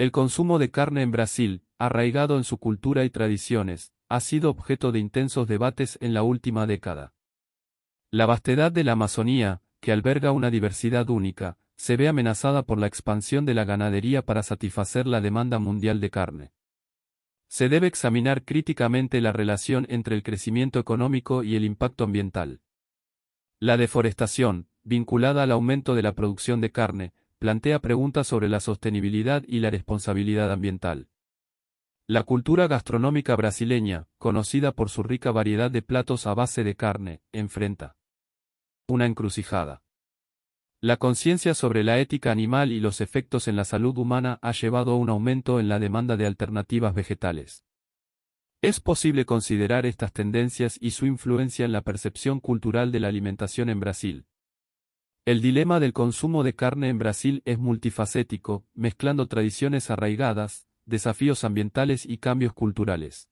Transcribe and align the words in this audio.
El 0.00 0.12
consumo 0.12 0.58
de 0.58 0.70
carne 0.70 1.02
en 1.02 1.10
Brasil, 1.10 1.62
arraigado 1.78 2.38
en 2.38 2.44
su 2.44 2.56
cultura 2.56 3.04
y 3.04 3.10
tradiciones, 3.10 3.92
ha 4.08 4.20
sido 4.20 4.48
objeto 4.48 4.92
de 4.92 4.98
intensos 4.98 5.46
debates 5.46 5.98
en 6.00 6.14
la 6.14 6.22
última 6.22 6.66
década. 6.66 7.12
La 8.10 8.24
vastedad 8.24 8.72
de 8.72 8.82
la 8.82 8.92
Amazonía, 8.92 9.60
que 9.78 9.92
alberga 9.92 10.32
una 10.32 10.50
diversidad 10.50 11.10
única, 11.10 11.58
se 11.76 11.98
ve 11.98 12.08
amenazada 12.08 12.62
por 12.62 12.78
la 12.78 12.86
expansión 12.86 13.44
de 13.44 13.52
la 13.52 13.66
ganadería 13.66 14.24
para 14.24 14.42
satisfacer 14.42 15.06
la 15.06 15.20
demanda 15.20 15.58
mundial 15.58 16.00
de 16.00 16.08
carne. 16.08 16.52
Se 17.48 17.68
debe 17.68 17.86
examinar 17.86 18.46
críticamente 18.46 19.20
la 19.20 19.32
relación 19.32 19.84
entre 19.90 20.16
el 20.16 20.22
crecimiento 20.22 20.78
económico 20.78 21.42
y 21.42 21.56
el 21.56 21.64
impacto 21.66 22.04
ambiental. 22.04 22.62
La 23.58 23.76
deforestación, 23.76 24.66
vinculada 24.82 25.42
al 25.42 25.50
aumento 25.50 25.94
de 25.94 26.00
la 26.00 26.14
producción 26.14 26.62
de 26.62 26.72
carne, 26.72 27.12
plantea 27.40 27.78
preguntas 27.78 28.26
sobre 28.26 28.50
la 28.50 28.60
sostenibilidad 28.60 29.42
y 29.48 29.60
la 29.60 29.70
responsabilidad 29.70 30.52
ambiental. 30.52 31.08
La 32.06 32.22
cultura 32.24 32.68
gastronómica 32.68 33.34
brasileña, 33.34 34.08
conocida 34.18 34.72
por 34.72 34.90
su 34.90 35.02
rica 35.02 35.32
variedad 35.32 35.70
de 35.70 35.80
platos 35.80 36.26
a 36.26 36.34
base 36.34 36.64
de 36.64 36.76
carne, 36.76 37.22
enfrenta 37.32 37.96
una 38.88 39.06
encrucijada. 39.06 39.82
La 40.82 40.98
conciencia 40.98 41.54
sobre 41.54 41.82
la 41.82 41.98
ética 41.98 42.30
animal 42.30 42.72
y 42.72 42.80
los 42.80 43.00
efectos 43.00 43.48
en 43.48 43.56
la 43.56 43.64
salud 43.64 43.96
humana 43.96 44.38
ha 44.42 44.52
llevado 44.52 44.92
a 44.92 44.96
un 44.96 45.08
aumento 45.08 45.60
en 45.60 45.68
la 45.68 45.78
demanda 45.78 46.18
de 46.18 46.26
alternativas 46.26 46.94
vegetales. 46.94 47.64
Es 48.60 48.80
posible 48.80 49.24
considerar 49.24 49.86
estas 49.86 50.12
tendencias 50.12 50.76
y 50.78 50.90
su 50.90 51.06
influencia 51.06 51.64
en 51.64 51.72
la 51.72 51.80
percepción 51.80 52.38
cultural 52.40 52.92
de 52.92 53.00
la 53.00 53.08
alimentación 53.08 53.70
en 53.70 53.80
Brasil. 53.80 54.26
El 55.30 55.42
dilema 55.42 55.78
del 55.78 55.92
consumo 55.92 56.42
de 56.42 56.56
carne 56.56 56.88
en 56.88 56.98
Brasil 56.98 57.40
es 57.44 57.56
multifacético, 57.56 58.66
mezclando 58.74 59.28
tradiciones 59.28 59.88
arraigadas, 59.88 60.66
desafíos 60.86 61.44
ambientales 61.44 62.04
y 62.04 62.18
cambios 62.18 62.52
culturales. 62.52 63.29